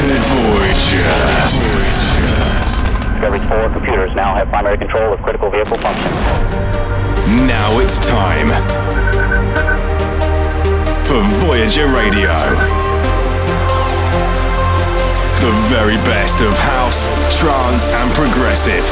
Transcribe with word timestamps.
to 0.00 0.06
Voyager. 0.32 1.12
Discovery 3.12 3.40
4 3.48 3.68
computers 3.70 4.14
now 4.14 4.34
have 4.34 4.48
primary 4.48 4.78
control 4.78 5.12
of 5.12 5.20
critical 5.20 5.50
vehicle 5.50 5.76
function. 5.76 6.10
Now 7.46 7.78
it's 7.80 7.98
time 7.98 8.48
for 11.04 11.20
Voyager 11.44 11.86
Radio. 11.88 12.32
The 15.44 15.52
very 15.68 15.96
best 16.08 16.40
of 16.40 16.56
house, 16.56 17.06
trance, 17.38 17.90
and 17.92 18.10
progressive. 18.14 18.84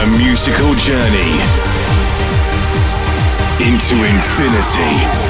A 0.00 0.06
musical 0.16 0.74
journey 0.80 1.36
into 3.60 4.00
infinity. 4.00 5.29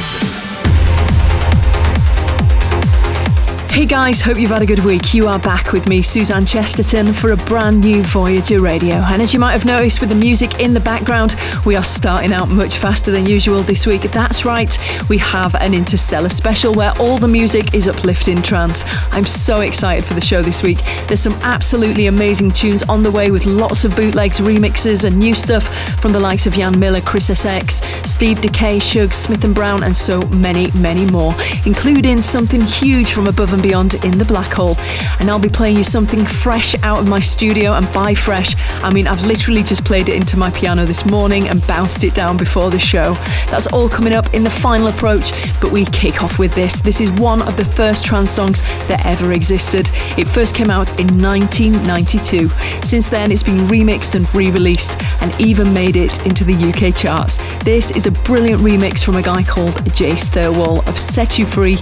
Hey 3.71 3.85
guys, 3.85 4.19
hope 4.19 4.37
you've 4.37 4.51
had 4.51 4.61
a 4.61 4.65
good 4.65 4.83
week. 4.83 5.13
You 5.13 5.29
are 5.29 5.39
back 5.39 5.71
with 5.71 5.87
me, 5.87 6.01
Suzanne 6.01 6.45
Chesterton, 6.45 7.13
for 7.13 7.31
a 7.31 7.37
brand 7.37 7.79
new 7.79 8.03
Voyager 8.03 8.59
Radio. 8.59 8.95
And 8.95 9.21
as 9.21 9.33
you 9.33 9.39
might 9.39 9.53
have 9.53 9.63
noticed 9.63 10.01
with 10.01 10.09
the 10.09 10.15
music 10.15 10.59
in 10.59 10.73
the 10.73 10.81
background, 10.81 11.37
we 11.65 11.77
are 11.77 11.83
starting 11.83 12.33
out 12.33 12.49
much 12.49 12.79
faster 12.79 13.11
than 13.11 13.25
usual 13.25 13.63
this 13.63 13.87
week. 13.87 14.01
That's 14.01 14.43
right, 14.43 14.77
we 15.07 15.17
have 15.19 15.55
an 15.55 15.73
interstellar 15.73 16.27
special 16.27 16.73
where 16.73 16.91
all 16.99 17.17
the 17.17 17.29
music 17.29 17.73
is 17.73 17.87
uplifting 17.87 18.41
trance. 18.41 18.83
I'm 19.13 19.25
so 19.25 19.61
excited 19.61 20.03
for 20.03 20.15
the 20.15 20.21
show 20.21 20.41
this 20.41 20.61
week. 20.61 20.79
There's 21.07 21.21
some 21.21 21.39
absolutely 21.41 22.07
amazing 22.07 22.51
tunes 22.51 22.83
on 22.83 23.03
the 23.03 23.11
way 23.11 23.31
with 23.31 23.45
lots 23.45 23.85
of 23.85 23.95
bootlegs, 23.95 24.41
remixes, 24.41 25.05
and 25.05 25.17
new 25.17 25.33
stuff 25.33 25.65
from 26.01 26.11
the 26.11 26.19
likes 26.19 26.45
of 26.45 26.55
Jan 26.55 26.77
Miller, 26.77 26.99
Chris 26.99 27.29
SX, 27.29 28.05
Steve 28.05 28.39
Dekay, 28.39 28.81
Shug, 28.81 29.13
Smith 29.13 29.45
and 29.45 29.55
Brown, 29.55 29.81
and 29.83 29.95
so 29.95 30.19
many, 30.23 30.69
many 30.71 31.09
more, 31.09 31.31
including 31.65 32.21
something 32.21 32.59
huge 32.59 33.13
from 33.13 33.27
above 33.27 33.53
and 33.53 33.60
and 33.61 33.69
beyond 33.69 33.93
in 34.05 34.17
the 34.17 34.25
black 34.25 34.53
hole. 34.53 34.75
And 35.19 35.29
I'll 35.29 35.39
be 35.39 35.49
playing 35.49 35.77
you 35.77 35.83
something 35.83 36.25
fresh 36.25 36.75
out 36.83 36.99
of 36.99 37.07
my 37.07 37.19
studio. 37.19 37.73
And 37.73 37.91
by 37.93 38.13
fresh, 38.13 38.55
I 38.83 38.91
mean 38.91 39.07
I've 39.07 39.25
literally 39.25 39.63
just 39.63 39.85
played 39.85 40.09
it 40.09 40.15
into 40.15 40.37
my 40.37 40.49
piano 40.51 40.85
this 40.85 41.05
morning 41.05 41.47
and 41.47 41.65
bounced 41.67 42.03
it 42.03 42.13
down 42.15 42.37
before 42.37 42.69
the 42.69 42.79
show. 42.79 43.13
That's 43.49 43.67
all 43.67 43.89
coming 43.89 44.13
up 44.13 44.33
in 44.33 44.43
the 44.43 44.49
final 44.49 44.87
approach, 44.87 45.31
but 45.61 45.71
we 45.71 45.85
kick 45.85 46.23
off 46.23 46.39
with 46.39 46.53
this. 46.55 46.79
This 46.79 47.01
is 47.01 47.11
one 47.13 47.41
of 47.41 47.57
the 47.57 47.65
first 47.65 48.05
trance 48.05 48.31
songs 48.31 48.61
that 48.87 49.05
ever 49.05 49.31
existed. 49.33 49.89
It 50.17 50.27
first 50.27 50.55
came 50.55 50.69
out 50.69 50.99
in 50.99 51.07
1992. 51.21 52.49
Since 52.83 53.09
then, 53.09 53.31
it's 53.31 53.43
been 53.43 53.65
remixed 53.67 54.15
and 54.15 54.33
re 54.33 54.49
released 54.51 55.01
and 55.21 55.39
even 55.39 55.73
made 55.73 55.95
it 55.95 56.25
into 56.25 56.43
the 56.43 56.53
UK 56.53 56.95
charts. 56.95 57.37
This 57.63 57.91
is 57.91 58.05
a 58.05 58.11
brilliant 58.11 58.61
remix 58.61 59.03
from 59.03 59.15
a 59.15 59.21
guy 59.21 59.43
called 59.43 59.75
Jace 59.95 60.25
Thirlwall 60.25 60.87
of 60.87 60.97
Set 60.97 61.37
You 61.37 61.45
Free 61.45 61.77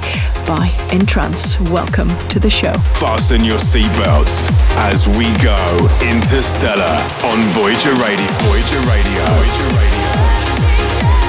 by 0.48 0.76
N-Trance 0.92 1.60
welcome 1.70 2.10
to 2.30 2.40
the 2.40 2.50
show. 2.50 2.74
Fasten 2.98 3.44
your 3.44 3.58
seatbelts 3.60 4.50
as 4.78 5.08
we 5.08 5.26
go 5.44 5.58
interstellar 6.02 6.98
on 7.30 7.42
Voyager 7.54 7.94
Radio. 8.02 8.26
Voyager 8.42 8.82
Radio. 8.90 9.22
Voyager 9.38 9.76
Radio. 9.78 11.29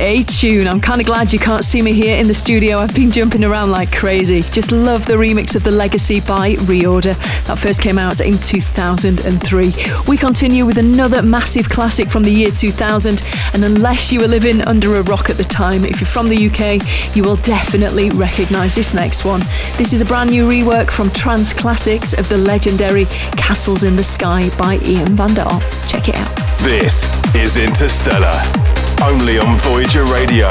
a 0.00 0.22
tune. 0.24 0.66
I'm 0.66 0.80
kind 0.80 1.00
of 1.00 1.06
glad 1.06 1.32
you 1.32 1.38
can't 1.38 1.64
see 1.64 1.82
me 1.82 1.92
here 1.92 2.18
in 2.18 2.28
the 2.28 2.34
studio. 2.34 2.78
I've 2.78 2.94
been 2.94 3.10
jumping 3.10 3.44
around 3.44 3.70
like 3.70 3.92
crazy. 3.92 4.42
Just 4.42 4.72
love 4.72 5.06
the 5.06 5.14
remix 5.14 5.56
of 5.56 5.64
The 5.64 5.70
Legacy 5.70 6.20
by 6.20 6.54
Reorder. 6.66 7.14
That 7.46 7.58
first 7.58 7.80
came 7.80 7.98
out 7.98 8.20
in 8.20 8.38
2003. 8.38 9.72
We 10.08 10.16
continue 10.16 10.66
with 10.66 10.78
another 10.78 11.22
massive 11.22 11.68
classic 11.68 12.08
from 12.08 12.22
the 12.22 12.30
year 12.30 12.50
2000. 12.50 13.22
And 13.54 13.64
unless 13.64 14.12
you 14.12 14.20
were 14.20 14.28
living 14.28 14.62
under 14.62 14.96
a 14.96 15.02
rock 15.02 15.30
at 15.30 15.36
the 15.36 15.44
time, 15.44 15.84
if 15.84 16.00
you're 16.00 16.08
from 16.08 16.28
the 16.28 16.46
UK, 16.46 17.16
you 17.16 17.22
will 17.22 17.36
definitely 17.36 18.10
recognize 18.10 18.74
this 18.74 18.94
next 18.94 19.24
one. 19.24 19.40
This 19.78 19.92
is 19.92 20.00
a 20.00 20.04
brand 20.04 20.30
new 20.30 20.48
rework 20.48 20.90
from 20.90 21.10
Trans 21.10 21.52
Classics 21.52 22.12
of 22.12 22.28
the 22.28 22.38
legendary 22.38 23.06
Castles 23.36 23.84
in 23.84 23.96
the 23.96 24.04
Sky 24.04 24.50
by 24.58 24.78
Ian 24.84 25.16
Van 25.16 25.34
Dahl 25.34 25.60
Check 25.86 26.08
it 26.08 26.16
out. 26.16 26.34
This 26.58 27.04
is 27.34 27.56
Interstellar 27.56 28.65
only 29.02 29.38
on 29.38 29.54
Voyager 29.56 30.04
Radio 30.04 30.48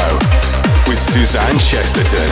with 0.87 0.99
Suzanne 0.99 1.57
Chesterton. 1.59 2.25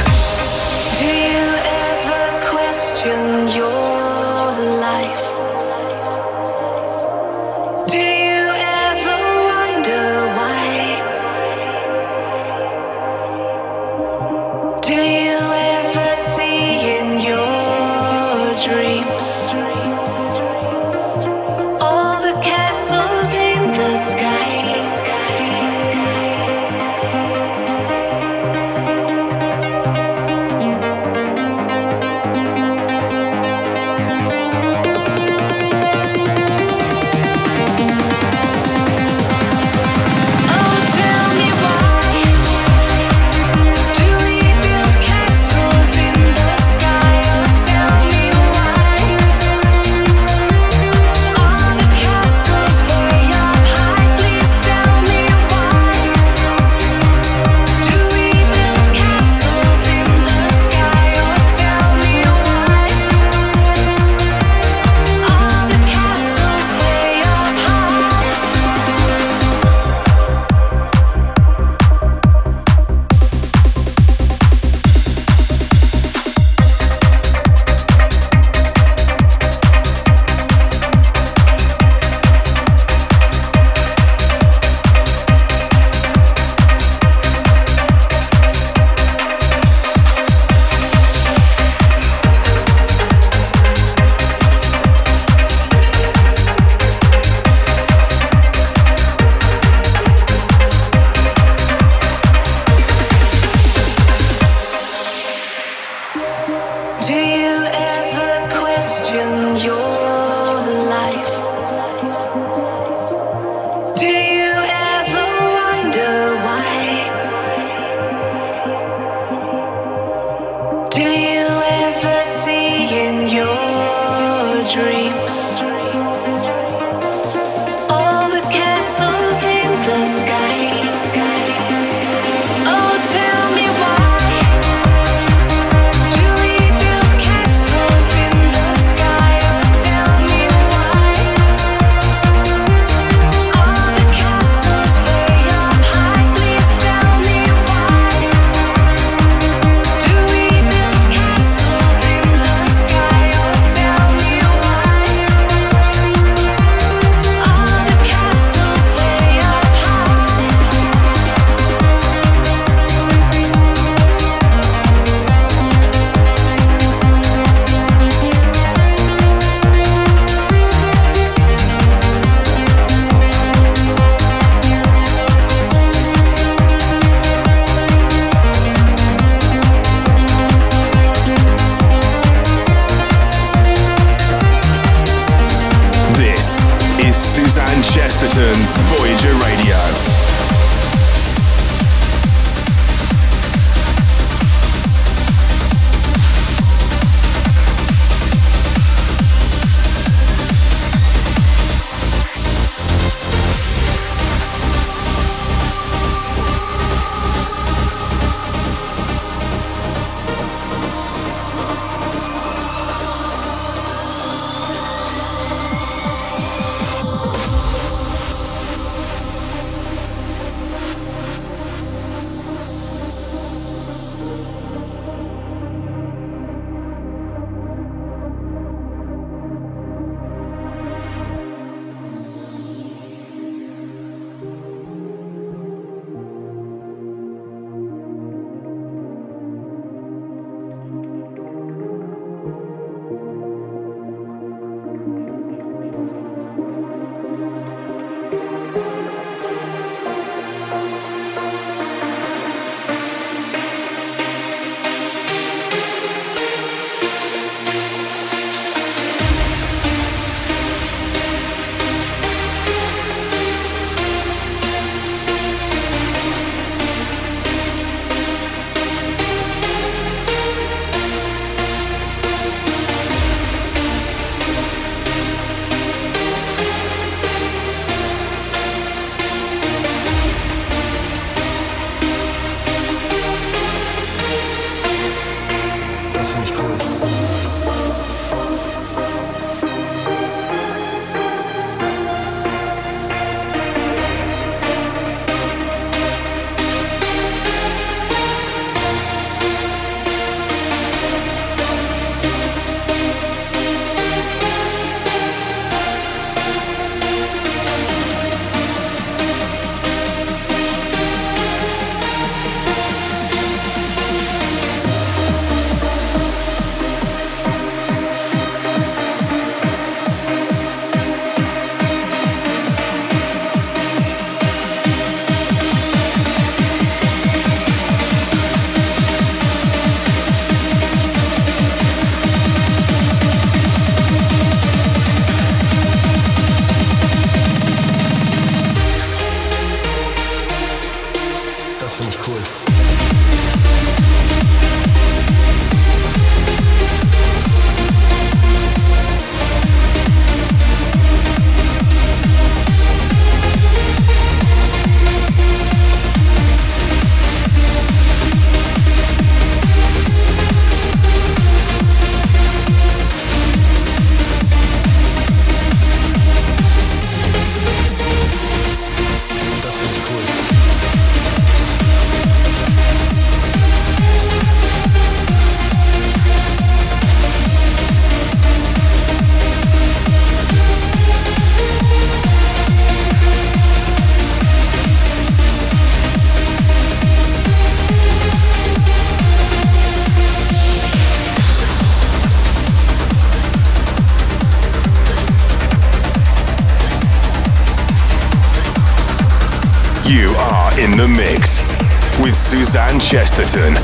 Chesterton 403.01 403.75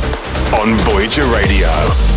on 0.54 0.76
Voyager 0.76 1.26
Radio. 1.26 2.09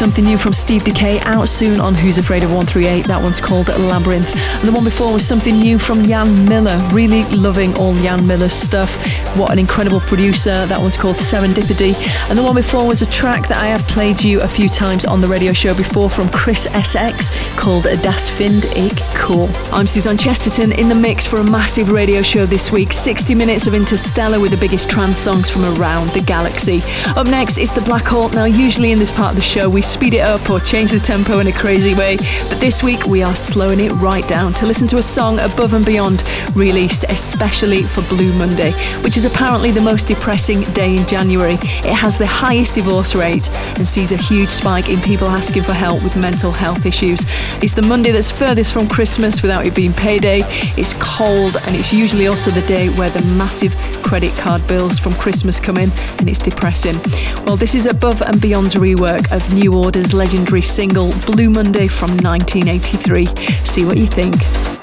Something 0.00 0.24
new 0.24 0.38
from 0.38 0.54
Steve 0.54 0.82
Dekay 0.82 1.20
out 1.26 1.46
soon 1.46 1.78
on 1.78 1.94
Who's 1.94 2.16
Afraid 2.16 2.42
of 2.42 2.48
138. 2.48 3.04
That 3.04 3.22
one's 3.22 3.38
called 3.38 3.68
Labyrinth. 3.68 4.34
And 4.34 4.66
the 4.66 4.72
one 4.72 4.82
before 4.82 5.12
was 5.12 5.28
something 5.28 5.58
new 5.58 5.78
from 5.78 6.04
Jan 6.04 6.46
Miller. 6.46 6.78
Really 6.90 7.22
loving 7.24 7.76
all 7.76 7.92
Jan 7.96 8.26
Miller's 8.26 8.54
stuff. 8.54 8.96
What 9.36 9.52
an 9.52 9.58
incredible 9.58 10.00
producer. 10.00 10.66
That 10.66 10.80
one's 10.80 10.96
called 10.96 11.16
Serendipity. 11.16 11.94
And 12.28 12.38
the 12.38 12.42
one 12.42 12.56
before 12.56 12.86
was 12.86 13.00
a 13.00 13.10
track 13.10 13.46
that 13.48 13.58
I 13.58 13.66
have 13.66 13.80
played 13.86 14.22
you 14.22 14.40
a 14.40 14.48
few 14.48 14.68
times 14.68 15.04
on 15.04 15.20
the 15.20 15.28
radio 15.28 15.52
show 15.52 15.72
before 15.72 16.10
from 16.10 16.28
Chris 16.30 16.66
SX 16.66 17.30
called 17.56 17.84
Das 18.02 18.28
Find 18.28 18.64
Ich 18.76 18.98
Cool. 19.14 19.48
I'm 19.72 19.86
Suzanne 19.86 20.18
Chesterton 20.18 20.72
in 20.72 20.88
the 20.88 20.94
mix 20.94 21.26
for 21.26 21.36
a 21.36 21.44
massive 21.44 21.92
radio 21.92 22.22
show 22.22 22.44
this 22.44 22.72
week. 22.72 22.92
60 22.92 23.34
minutes 23.34 23.66
of 23.68 23.74
Interstellar 23.74 24.40
with 24.40 24.50
the 24.50 24.56
biggest 24.56 24.90
trance 24.90 25.16
songs 25.16 25.48
from 25.48 25.64
around 25.78 26.10
the 26.10 26.22
galaxy. 26.22 26.82
Up 27.16 27.26
next 27.26 27.56
is 27.56 27.72
the 27.72 27.82
Black 27.82 28.04
Hole. 28.04 28.30
Now, 28.30 28.46
usually 28.46 28.90
in 28.90 28.98
this 28.98 29.12
part 29.12 29.30
of 29.30 29.36
the 29.36 29.42
show, 29.42 29.68
we 29.68 29.80
speed 29.80 30.14
it 30.14 30.20
up 30.22 30.50
or 30.50 30.58
change 30.58 30.90
the 30.90 30.98
tempo 30.98 31.38
in 31.38 31.46
a 31.46 31.52
crazy 31.52 31.94
way, 31.94 32.16
but 32.48 32.58
this 32.60 32.82
week 32.82 33.06
we 33.06 33.22
are 33.22 33.36
slowing 33.36 33.78
it 33.78 33.92
right 33.92 34.26
down 34.28 34.52
to 34.54 34.66
listen 34.66 34.88
to 34.88 34.98
a 34.98 35.02
song 35.02 35.38
above 35.38 35.74
and 35.74 35.86
beyond 35.86 36.24
released 36.54 37.04
especially 37.08 37.84
for 37.84 38.02
Blue 38.02 38.32
Monday, 38.32 38.72
which 39.02 39.16
is 39.16 39.19
apparently 39.24 39.70
the 39.70 39.80
most 39.80 40.06
depressing 40.06 40.62
day 40.72 40.96
in 40.96 41.06
January. 41.06 41.54
It 41.54 41.94
has 41.94 42.16
the 42.16 42.26
highest 42.26 42.74
divorce 42.74 43.14
rate 43.14 43.50
and 43.76 43.86
sees 43.86 44.12
a 44.12 44.16
huge 44.16 44.48
spike 44.48 44.88
in 44.88 45.00
people 45.00 45.28
asking 45.28 45.64
for 45.64 45.72
help 45.72 46.02
with 46.02 46.16
mental 46.16 46.52
health 46.52 46.86
issues. 46.86 47.24
It's 47.62 47.74
the 47.74 47.82
Monday 47.82 48.12
that's 48.12 48.30
furthest 48.30 48.72
from 48.72 48.88
Christmas 48.88 49.42
without 49.42 49.66
it 49.66 49.74
being 49.74 49.92
payday. 49.92 50.42
It's 50.76 50.94
cold 50.94 51.56
and 51.66 51.76
it's 51.76 51.92
usually 51.92 52.28
also 52.28 52.50
the 52.50 52.66
day 52.66 52.88
where 52.90 53.10
the 53.10 53.22
massive 53.36 53.74
credit 54.02 54.32
card 54.36 54.66
bills 54.66 54.98
from 54.98 55.12
Christmas 55.14 55.60
come 55.60 55.76
in 55.76 55.90
and 56.18 56.28
it's 56.28 56.38
depressing. 56.38 56.96
Well, 57.44 57.56
this 57.56 57.74
is 57.74 57.86
above 57.86 58.22
and 58.22 58.40
beyond's 58.40 58.74
rework 58.74 59.30
of 59.32 59.52
New 59.52 59.74
Order's 59.74 60.12
legendary 60.12 60.62
single 60.62 61.12
Blue 61.26 61.50
Monday 61.50 61.88
from 61.88 62.10
1983. 62.18 63.26
See 63.64 63.84
what 63.84 63.96
you 63.96 64.06
think. 64.06 64.79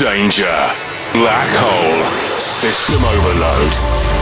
Danger. 0.00 0.46
Black 1.12 1.50
hole. 1.60 2.04
System 2.38 3.04
overload. 3.04 4.19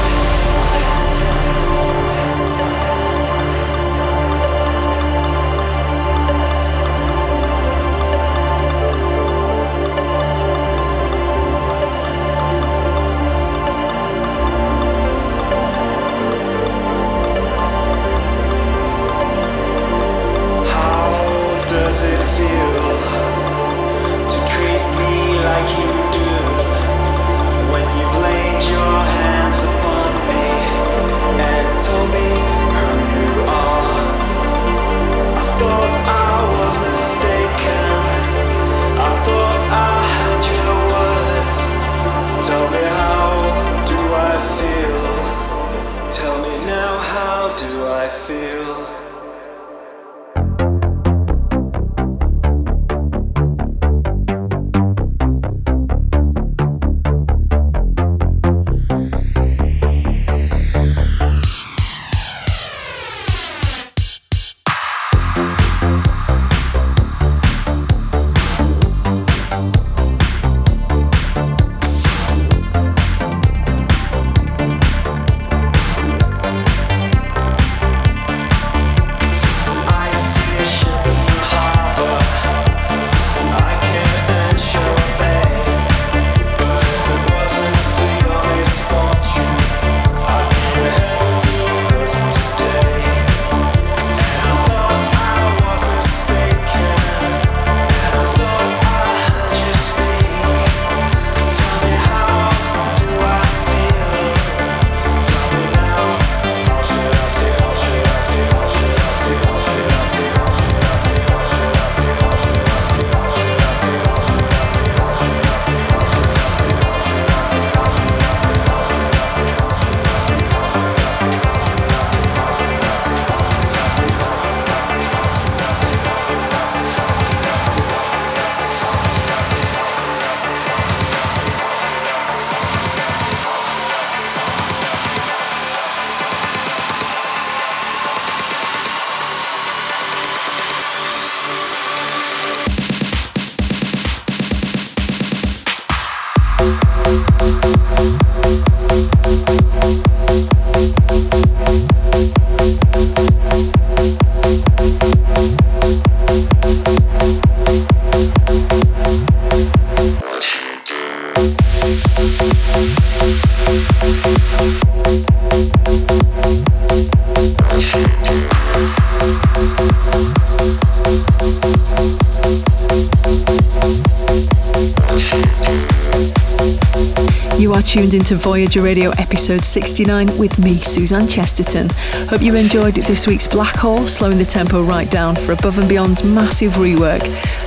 Tuned 177.98 178.14
into 178.14 178.36
Voyager 178.36 178.80
Radio 178.80 179.10
episode 179.18 179.64
69 179.64 180.38
with 180.38 180.56
me, 180.60 180.80
Suzanne 180.80 181.26
Chesterton. 181.26 181.88
Hope 182.28 182.40
you 182.40 182.54
enjoyed 182.54 182.94
this 182.94 183.26
week's 183.26 183.48
Black 183.48 183.74
Hole, 183.74 184.06
slowing 184.06 184.38
the 184.38 184.44
tempo 184.44 184.84
right 184.84 185.10
down 185.10 185.34
for 185.34 185.50
Above 185.50 185.80
and 185.80 185.88
Beyond's 185.88 186.22
massive 186.22 186.74
rework 186.74 187.24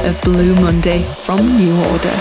of 0.07 0.21
Blue 0.21 0.55
Monday 0.55 1.03
from 1.25 1.39
New 1.57 1.75
Order. 1.75 2.15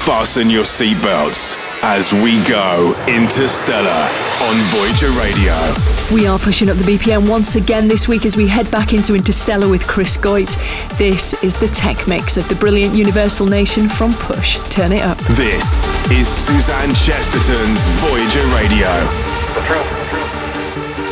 Fasten 0.00 0.48
your 0.48 0.64
seatbelts 0.64 1.58
as 1.82 2.14
we 2.14 2.42
go 2.48 2.94
interstellar 3.06 4.08
on 4.40 4.56
Voyager 4.72 5.10
Radio. 5.20 5.97
We 6.10 6.26
are 6.26 6.38
pushing 6.38 6.70
up 6.70 6.78
the 6.78 6.84
BPM 6.84 7.28
once 7.28 7.54
again 7.56 7.86
this 7.86 8.08
week 8.08 8.24
as 8.24 8.34
we 8.34 8.48
head 8.48 8.70
back 8.70 8.94
into 8.94 9.14
Interstellar 9.14 9.68
with 9.68 9.86
Chris 9.86 10.16
Goit. 10.16 10.56
This 10.96 11.34
is 11.44 11.60
the 11.60 11.68
tech 11.68 12.08
mix 12.08 12.38
of 12.38 12.48
the 12.48 12.54
brilliant 12.54 12.94
Universal 12.94 13.46
Nation 13.46 13.90
from 13.90 14.14
Push. 14.14 14.56
Turn 14.70 14.90
it 14.92 15.02
up. 15.02 15.18
This 15.36 15.76
is 16.10 16.26
Suzanne 16.26 16.94
Chesterton's 16.94 17.84
Voyager 18.00 18.46
Radio. 18.56 18.88
The 19.52 19.60
truth, 19.68 19.84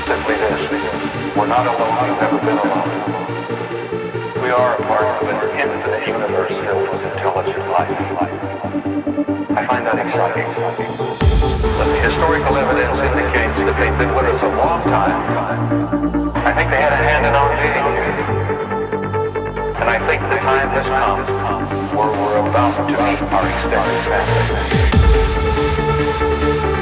simply 0.09 0.35
this, 0.37 1.37
we're 1.37 1.47
not 1.47 1.67
alone, 1.67 2.09
we've 2.09 2.19
never 2.19 2.39
been 2.39 2.57
alone. 2.57 4.43
We 4.43 4.49
are 4.49 4.77
a 4.77 4.83
part 4.85 5.23
of 5.23 5.29
an 5.29 5.61
infinite 5.61 6.09
universe 6.09 6.57
filled 6.57 6.89
with 6.89 7.03
intelligent 7.13 7.69
life. 7.69 9.36
I 9.57 9.64
find 9.66 9.87
that 9.87 9.97
exciting. 9.97 10.45
But 10.53 11.88
the 11.88 12.01
historical 12.05 12.57
evidence 12.57 12.99
indicates 13.01 13.57
that 13.64 13.73
they've 13.81 13.97
been 13.97 14.14
with 14.14 14.27
us 14.27 14.42
a 14.42 14.49
long 14.53 14.83
time. 14.85 16.37
I 16.37 16.53
think 16.53 16.69
they 16.69 16.77
had 16.77 16.92
a 16.92 16.97
hand 17.01 17.25
in 17.25 17.33
our 17.33 17.49
being. 17.57 17.88
And 19.81 19.88
I 19.88 19.99
think 20.07 20.21
the 20.29 20.37
time 20.45 20.69
has 20.77 20.85
come 20.85 21.25
where 21.97 22.12
we're 22.12 22.37
about 22.47 22.77
to 22.77 22.83
meet 22.85 22.99
our 23.33 23.49
extended 23.49 24.05
family. 26.61 26.76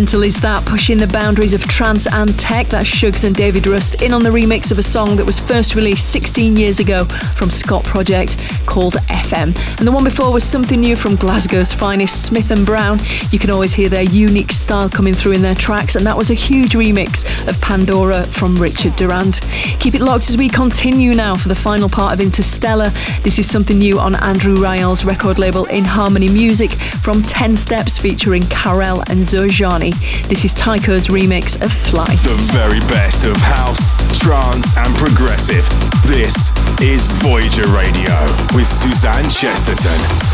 Mental 0.00 0.22
is 0.22 0.40
that? 0.40 0.64
Pushing 0.64 0.96
the 0.96 1.06
boundaries 1.08 1.52
of 1.52 1.62
trance 1.66 2.06
and 2.06 2.30
tech. 2.38 2.68
That's 2.68 2.88
Shugs 2.88 3.22
and 3.26 3.36
David 3.36 3.66
Rust 3.66 4.00
in 4.00 4.14
on 4.14 4.22
the 4.22 4.30
remix 4.30 4.72
of 4.72 4.78
a 4.78 4.82
song 4.82 5.14
that 5.16 5.26
was 5.26 5.38
first 5.38 5.74
released 5.74 6.10
16 6.10 6.56
years 6.56 6.80
ago 6.80 7.04
from 7.04 7.50
Scot 7.50 7.84
Project 7.84 8.38
called 8.70 8.94
FM. 9.08 9.48
And 9.78 9.86
the 9.86 9.90
one 9.90 10.04
before 10.04 10.32
was 10.32 10.44
something 10.44 10.80
new 10.80 10.94
from 10.94 11.16
Glasgow's 11.16 11.74
finest, 11.74 12.24
Smith 12.24 12.52
and 12.52 12.64
Brown. 12.64 12.98
You 13.32 13.38
can 13.40 13.50
always 13.50 13.74
hear 13.74 13.88
their 13.88 14.04
unique 14.04 14.52
style 14.52 14.88
coming 14.88 15.12
through 15.12 15.32
in 15.32 15.42
their 15.42 15.56
tracks, 15.56 15.96
and 15.96 16.06
that 16.06 16.16
was 16.16 16.30
a 16.30 16.34
huge 16.34 16.72
remix 16.74 17.24
of 17.48 17.60
Pandora 17.60 18.22
from 18.22 18.54
Richard 18.54 18.94
Durand. 18.94 19.40
Keep 19.80 19.94
it 19.96 20.00
locked 20.00 20.28
as 20.28 20.36
we 20.36 20.48
continue 20.48 21.12
now 21.12 21.34
for 21.34 21.48
the 21.48 21.54
final 21.56 21.88
part 21.88 22.14
of 22.14 22.20
Interstellar. 22.20 22.90
This 23.24 23.40
is 23.40 23.50
something 23.50 23.78
new 23.78 23.98
on 23.98 24.14
Andrew 24.14 24.54
Rayel's 24.54 25.04
record 25.04 25.40
label 25.40 25.64
In 25.64 25.84
Harmony 25.84 26.28
Music 26.28 26.70
from 27.02 27.22
10 27.22 27.56
Steps 27.56 27.98
featuring 27.98 28.44
Karel 28.44 29.00
and 29.08 29.20
Zojani. 29.20 29.92
This 30.28 30.44
is 30.44 30.54
Tycho's 30.54 31.08
remix 31.08 31.60
of 31.60 31.72
Fly. 31.72 32.14
The 32.22 32.38
very 32.52 32.80
best 32.86 33.24
of 33.24 33.36
house, 33.36 33.90
trance, 34.22 34.76
and 34.76 34.94
progressive. 34.96 35.89
This 36.06 36.50
is 36.80 37.06
Voyager 37.22 37.68
Radio 37.72 38.22
with 38.54 38.66
Suzanne 38.66 39.28
Chesterton. 39.28 40.29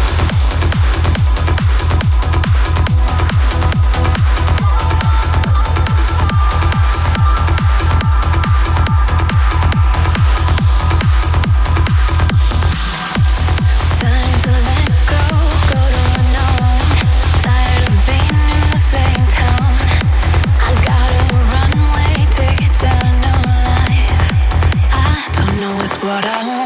what 26.07 26.25
I 26.25 26.47
want. 26.47 26.66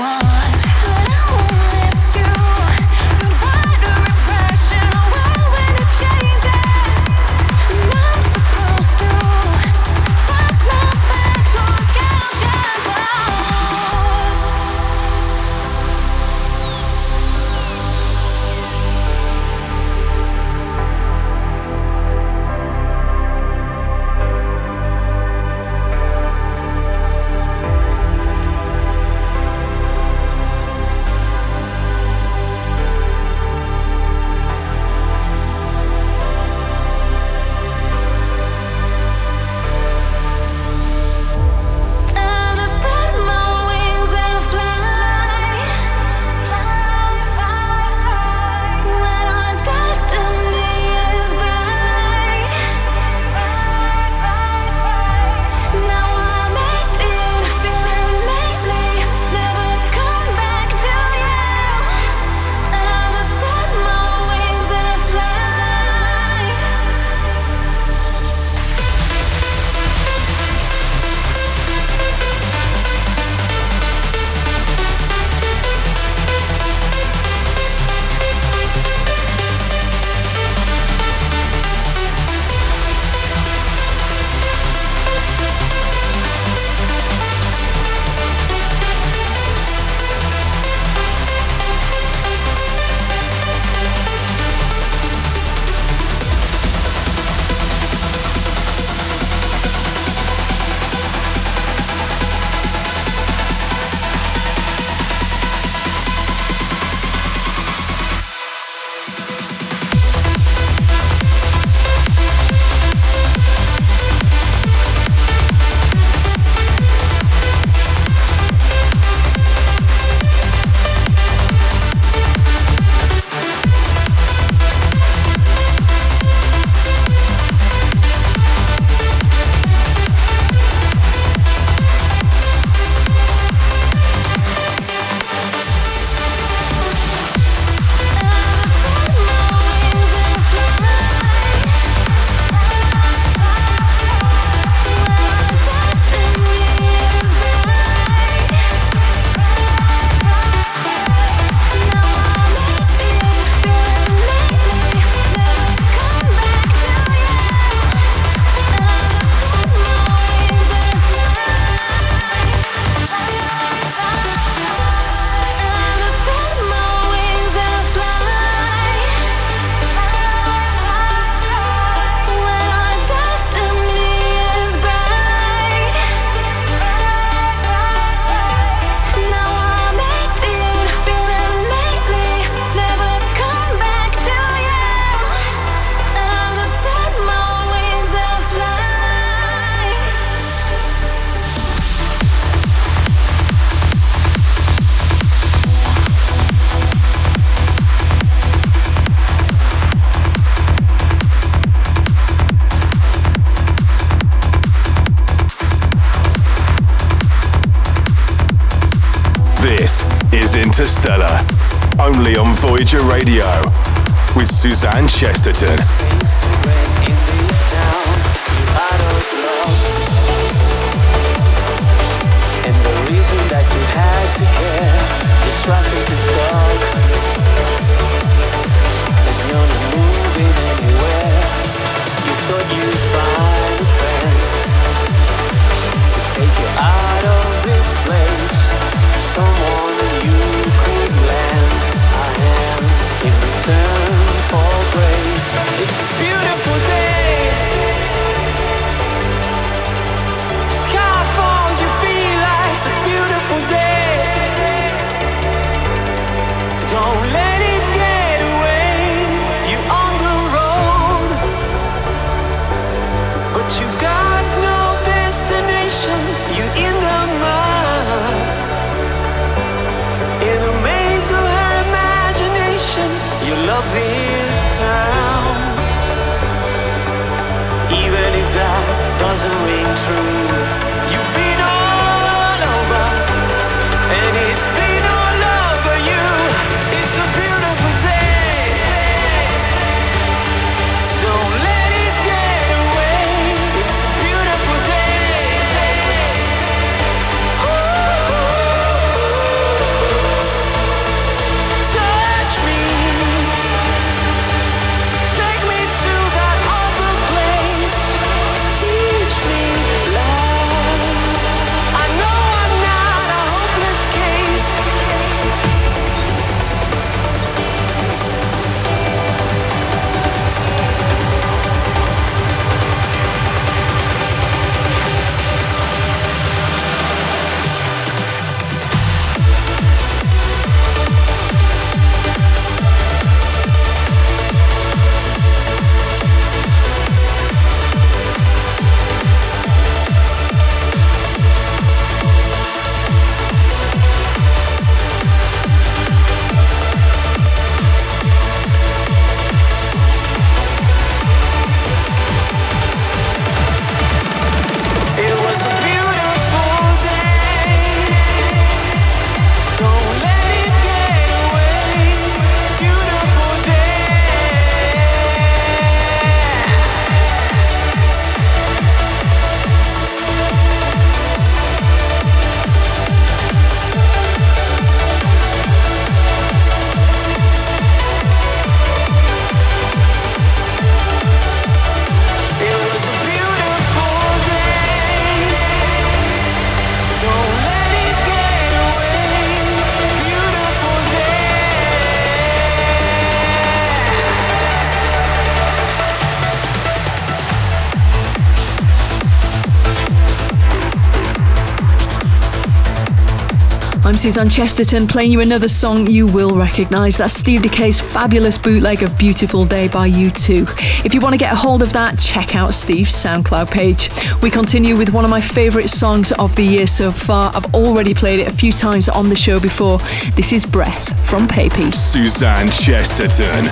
Suzanne 404.21 404.51
Chesterton 404.51 405.07
playing 405.07 405.33
you 405.33 405.41
another 405.41 405.67
song 405.67 406.07
you 406.07 406.27
will 406.27 406.55
recognise. 406.55 407.17
That's 407.17 407.33
Steve 407.33 407.63
Dekay's 407.63 408.03
fabulous 408.03 408.59
bootleg 408.59 409.03
of 409.03 409.17
Beautiful 409.17 409.65
Day 409.65 409.89
by 409.89 410.11
U2. 410.11 411.07
If 411.07 411.15
you 411.15 411.23
want 411.23 411.33
to 411.33 411.39
get 411.39 411.55
a 411.55 411.57
hold 411.57 411.81
of 411.81 411.91
that, 411.95 412.19
check 412.19 412.55
out 412.55 412.75
Steve's 412.75 413.13
SoundCloud 413.13 413.71
page. 413.71 414.11
We 414.43 414.51
continue 414.51 414.95
with 414.95 415.09
one 415.09 415.25
of 415.25 415.31
my 415.31 415.41
favourite 415.41 415.89
songs 415.89 416.33
of 416.33 416.55
the 416.55 416.63
year 416.63 416.87
so 416.87 417.11
far. 417.11 417.51
I've 417.55 417.75
already 417.75 418.13
played 418.13 418.41
it 418.41 418.53
a 418.53 418.55
few 418.55 418.73
times 418.73 419.09
on 419.09 419.31
the 419.31 419.37
show 419.37 419.59
before. 419.59 419.97
This 420.37 420.53
is 420.53 420.67
Breath 420.67 421.27
from 421.27 421.49
Papy. 421.49 421.91
Suzanne 421.91 422.71
Chesterton 422.71 423.65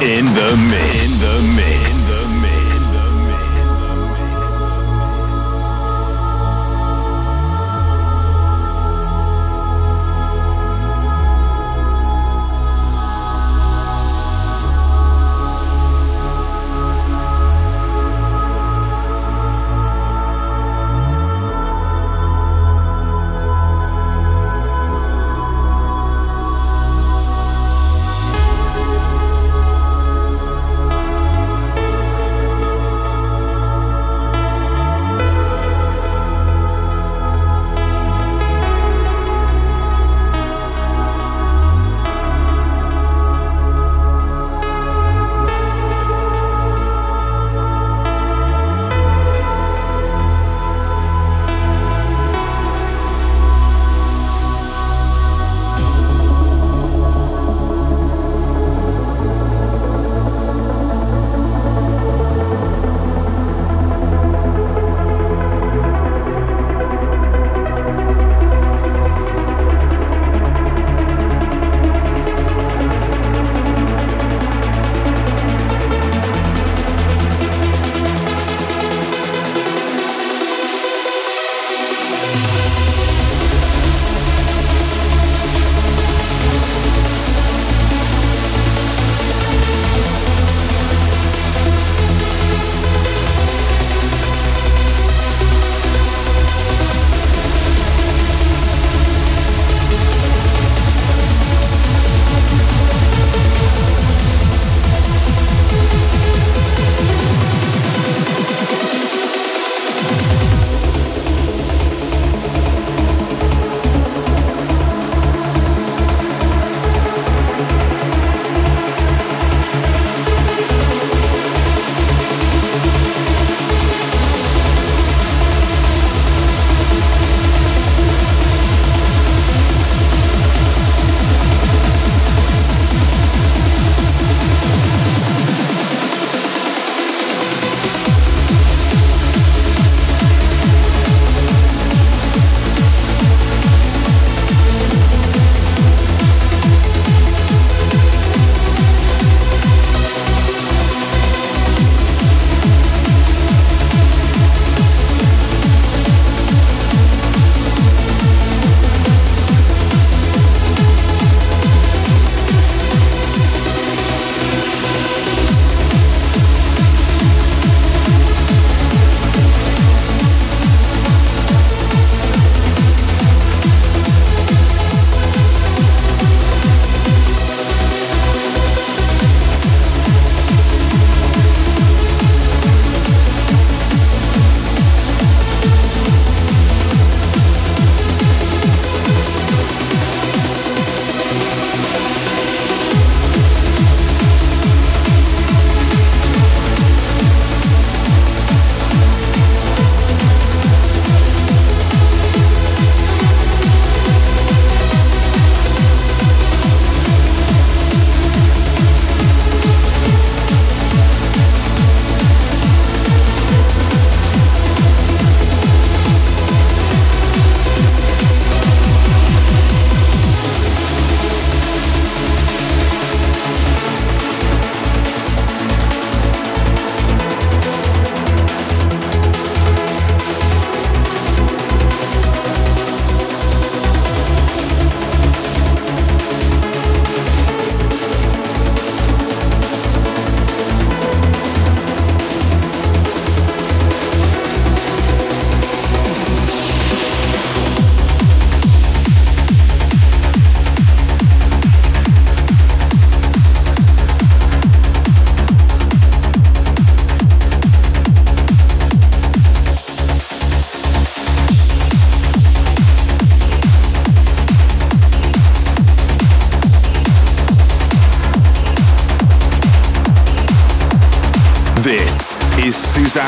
in 0.00 0.24
the 0.24 0.56
mix. 0.70 1.04
In 1.04 1.20
the 1.20 1.52
mix. 1.54 2.05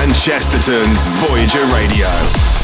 Suzanne 0.09 0.15
Chesterton's 0.15 1.07
Voyager 1.21 1.65
Radio. 1.75 2.58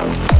Bye. 0.00 0.39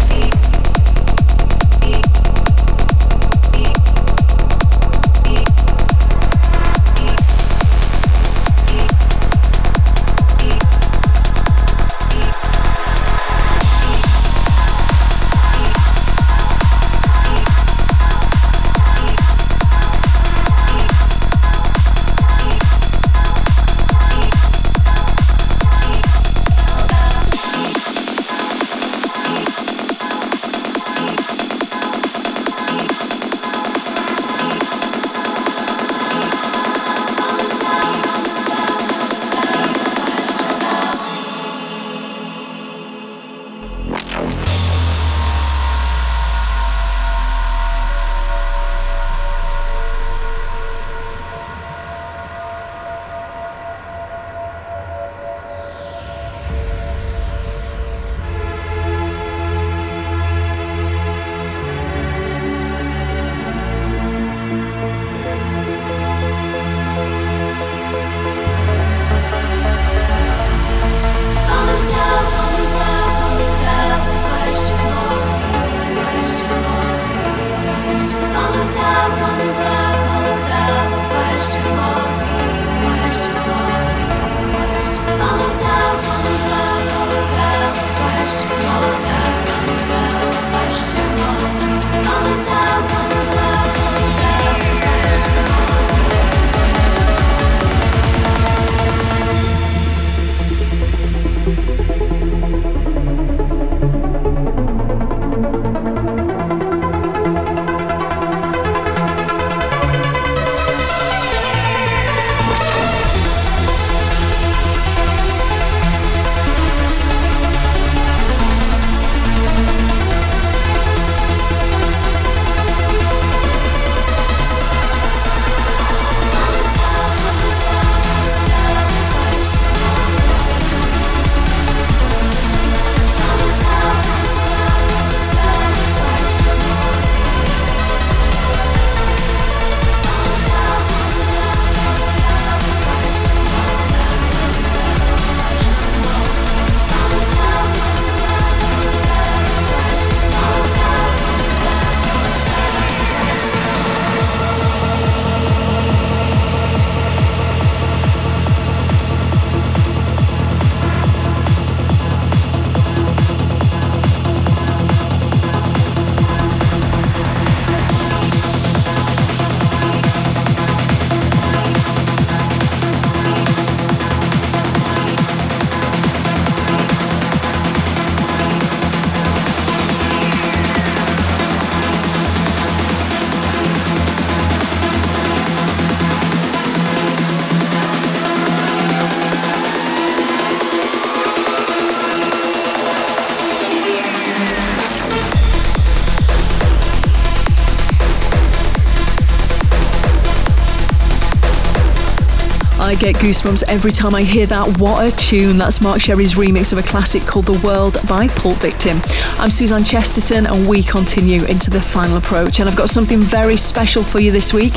Get 203.01 203.17
goosebumps 203.17 203.65
every 203.67 203.93
time 203.93 204.15
I 204.15 204.23
hear 204.23 204.45
that. 204.47 204.77
What 204.77 205.03
a 205.03 205.17
tune! 205.17 205.57
That's 205.57 205.81
Mark 205.81 206.03
Sherry's 206.03 206.35
remix 206.35 206.71
of 206.71 206.79
a 206.79 206.83
classic 206.83 207.23
called 207.23 207.47
The 207.47 207.59
World 207.67 207.97
by 208.07 208.29
Pulp 208.29 208.59
Victim. 208.59 209.01
I'm 209.39 209.49
Suzanne 209.49 209.85
Chesterton, 209.85 210.45
and 210.45 210.69
we 210.69 210.83
continue 210.83 211.43
into 211.47 211.71
the 211.71 211.81
final 211.81 212.19
approach. 212.19 212.61
And 212.61 212.69
I've 212.69 212.77
got 212.77 212.91
something 212.91 213.19
very 213.19 213.57
special 213.57 214.03
for 214.03 214.21
you 214.21 214.31
this 214.31 214.53
week. 214.53 214.75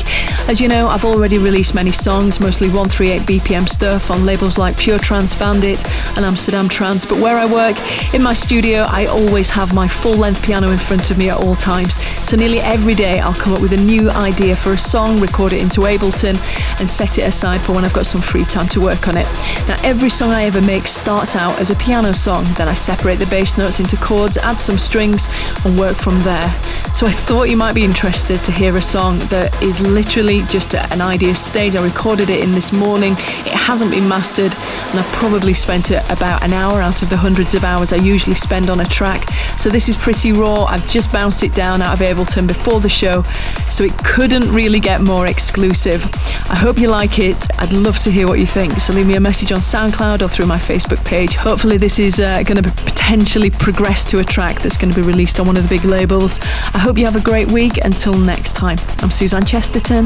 As 0.48 0.58
you 0.58 0.68
know, 0.68 0.88
I've 0.88 1.04
already 1.04 1.36
released 1.36 1.74
many 1.74 1.92
songs, 1.92 2.40
mostly 2.40 2.68
138 2.68 3.20
BPM 3.28 3.68
stuff 3.68 4.10
on 4.10 4.24
labels 4.24 4.56
like 4.56 4.78
Pure 4.78 5.00
Trance 5.00 5.34
Bandit 5.34 5.84
and 6.16 6.24
Amsterdam 6.24 6.66
Trance. 6.66 7.04
But 7.04 7.18
where 7.18 7.36
I 7.36 7.44
work, 7.44 7.76
in 8.14 8.22
my 8.22 8.32
studio, 8.32 8.86
I 8.88 9.04
always 9.04 9.50
have 9.50 9.74
my 9.74 9.86
full 9.86 10.16
length 10.16 10.42
piano 10.42 10.70
in 10.70 10.78
front 10.78 11.10
of 11.10 11.18
me 11.18 11.28
at 11.28 11.36
all 11.36 11.56
times. 11.56 12.00
So 12.26 12.38
nearly 12.38 12.60
every 12.60 12.94
day, 12.94 13.20
I'll 13.20 13.34
come 13.34 13.52
up 13.52 13.60
with 13.60 13.74
a 13.74 13.84
new 13.84 14.10
idea 14.10 14.56
for 14.56 14.72
a 14.72 14.78
song, 14.78 15.20
record 15.20 15.52
it 15.52 15.60
into 15.60 15.82
Ableton, 15.82 16.40
and 16.80 16.88
set 16.88 17.18
it 17.18 17.28
aside 17.28 17.60
for 17.60 17.74
when 17.74 17.84
I've 17.84 17.92
got 17.92 18.06
some 18.14 18.22
free 18.22 18.44
time 18.44 18.68
to 18.68 18.80
work 18.80 19.08
on 19.08 19.16
it. 19.16 19.26
Now, 19.66 19.74
every 19.82 20.08
song 20.08 20.30
I 20.30 20.44
ever 20.44 20.60
make 20.62 20.86
starts 20.86 21.34
out 21.34 21.58
as 21.58 21.70
a 21.70 21.74
piano 21.74 22.14
song, 22.14 22.44
then 22.56 22.68
I 22.68 22.74
separate 22.74 23.16
the 23.16 23.26
bass 23.26 23.58
notes 23.58 23.80
into 23.80 23.96
chords, 23.96 24.36
add 24.38 24.60
some 24.60 24.78
strings, 24.78 25.26
and 25.64 25.76
work 25.76 25.96
from 25.96 26.20
there. 26.20 26.48
So 26.94 27.06
I 27.06 27.10
thought 27.10 27.50
you 27.50 27.56
might 27.56 27.74
be 27.74 27.82
interested 27.82 28.38
to 28.38 28.52
hear 28.52 28.76
a 28.76 28.80
song 28.80 29.18
that 29.34 29.50
is 29.60 29.80
literally 29.80 30.42
just 30.48 30.76
at 30.76 30.94
an 30.94 31.00
idea 31.00 31.34
stage. 31.34 31.74
I 31.74 31.82
recorded 31.82 32.30
it 32.30 32.44
in 32.44 32.52
this 32.52 32.72
morning. 32.72 33.14
It 33.42 33.56
hasn't 33.66 33.90
been 33.90 34.08
mastered, 34.08 34.54
and 34.90 35.00
I've 35.00 35.12
probably 35.14 35.54
spent 35.54 35.90
it 35.90 36.08
about 36.08 36.44
an 36.44 36.52
hour 36.52 36.80
out 36.80 37.02
of 37.02 37.10
the 37.10 37.16
hundreds 37.16 37.56
of 37.56 37.64
hours 37.64 37.92
I 37.92 37.96
usually 37.96 38.36
spend 38.36 38.70
on 38.70 38.78
a 38.78 38.84
track. 38.84 39.28
So 39.58 39.70
this 39.70 39.88
is 39.88 39.96
pretty 39.96 40.30
raw. 40.32 40.66
I've 40.66 40.88
just 40.88 41.12
bounced 41.12 41.42
it 41.42 41.52
down 41.52 41.82
out 41.82 42.00
of 42.00 42.06
Ableton 42.06 42.46
before 42.46 42.78
the 42.78 42.88
show, 42.88 43.22
so 43.68 43.82
it 43.82 43.96
couldn't 44.04 44.48
really 44.52 44.78
get 44.78 45.00
more 45.00 45.26
exclusive. 45.26 46.04
I 46.48 46.54
hope 46.54 46.78
you 46.78 46.88
like 46.88 47.18
it. 47.18 47.48
I'd 47.58 47.72
love 47.72 47.98
to 48.04 48.10
hear 48.10 48.28
what 48.28 48.38
you 48.38 48.46
think. 48.46 48.72
So 48.74 48.92
leave 48.92 49.06
me 49.06 49.16
a 49.16 49.20
message 49.20 49.50
on 49.50 49.60
SoundCloud 49.60 50.20
or 50.20 50.28
through 50.28 50.44
my 50.44 50.58
Facebook 50.58 51.02
page. 51.06 51.36
Hopefully, 51.36 51.78
this 51.78 51.98
is 51.98 52.20
uh, 52.20 52.42
going 52.42 52.62
to 52.62 52.70
potentially 52.84 53.50
progress 53.50 54.04
to 54.10 54.18
a 54.18 54.24
track 54.24 54.60
that's 54.60 54.76
going 54.76 54.92
to 54.92 55.00
be 55.00 55.06
released 55.06 55.40
on 55.40 55.46
one 55.46 55.56
of 55.56 55.62
the 55.62 55.68
big 55.68 55.84
labels. 55.86 56.38
I 56.74 56.78
hope 56.78 56.98
you 56.98 57.06
have 57.06 57.16
a 57.16 57.22
great 57.22 57.50
week. 57.50 57.78
Until 57.82 58.14
next 58.14 58.56
time, 58.56 58.76
I'm 58.98 59.10
Suzanne 59.10 59.46
Chesterton. 59.46 60.04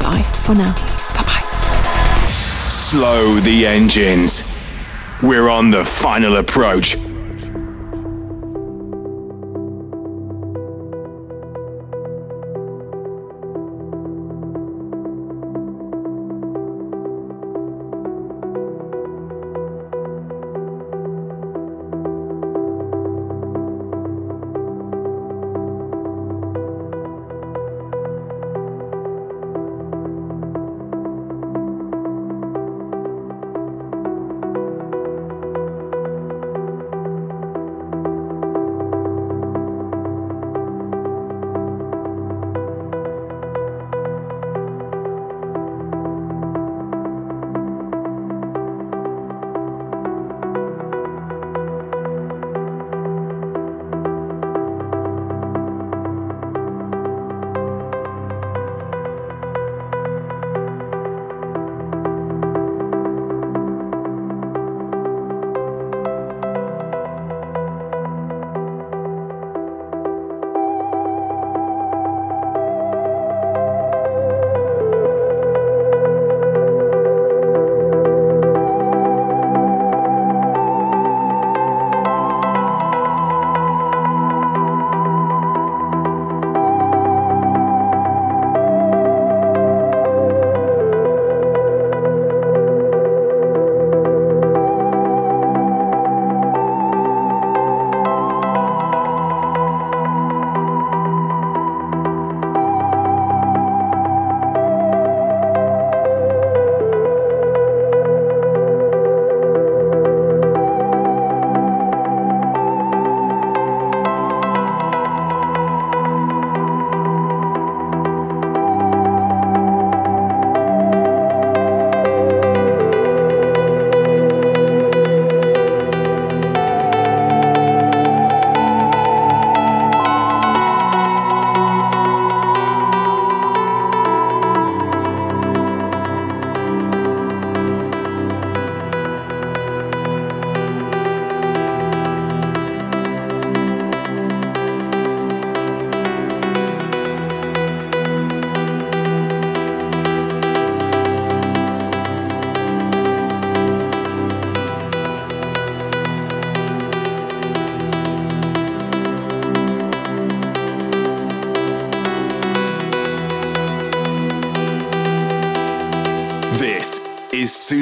Bye 0.00 0.22
for 0.44 0.56
now. 0.56 0.74
Bye 1.14 1.22
bye. 1.22 2.26
Slow 2.28 3.38
the 3.38 3.64
engines. 3.66 4.42
We're 5.22 5.48
on 5.48 5.70
the 5.70 5.84
final 5.84 6.36
approach. 6.38 6.96